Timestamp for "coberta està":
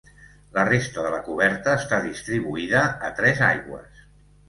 1.27-2.01